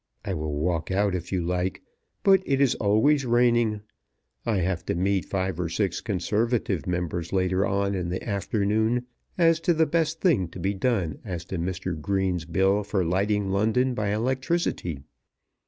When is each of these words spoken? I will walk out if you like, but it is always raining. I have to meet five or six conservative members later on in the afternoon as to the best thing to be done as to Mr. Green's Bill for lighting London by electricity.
I 0.25 0.33
will 0.33 0.55
walk 0.57 0.89
out 0.89 1.13
if 1.13 1.31
you 1.31 1.43
like, 1.45 1.83
but 2.23 2.41
it 2.47 2.59
is 2.59 2.73
always 2.73 3.23
raining. 3.23 3.81
I 4.47 4.57
have 4.57 4.83
to 4.87 4.95
meet 4.95 5.25
five 5.25 5.59
or 5.59 5.69
six 5.69 6.01
conservative 6.01 6.87
members 6.87 7.31
later 7.31 7.67
on 7.67 7.93
in 7.93 8.09
the 8.09 8.27
afternoon 8.27 9.05
as 9.37 9.59
to 9.59 9.75
the 9.75 9.85
best 9.85 10.19
thing 10.19 10.47
to 10.47 10.59
be 10.59 10.73
done 10.73 11.19
as 11.23 11.45
to 11.45 11.59
Mr. 11.59 11.95
Green's 12.01 12.45
Bill 12.45 12.81
for 12.81 13.05
lighting 13.05 13.51
London 13.51 13.93
by 13.93 14.07
electricity. 14.11 15.01